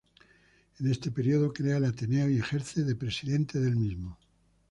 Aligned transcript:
En 0.79 0.89
este 0.89 1.11
período 1.11 1.53
crea 1.53 1.77
el 1.77 1.85
Ateneo 1.85 2.27
y 2.27 2.39
ejerce 2.39 2.83
de 2.83 2.95
Presidente 2.95 3.59
del 3.59 3.75
mismo. 3.75 4.17